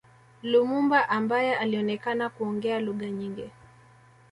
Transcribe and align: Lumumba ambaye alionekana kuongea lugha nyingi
Lumumba 0.43 1.09
ambaye 1.09 1.55
alionekana 1.55 2.29
kuongea 2.29 2.79
lugha 2.79 3.09
nyingi 3.09 3.51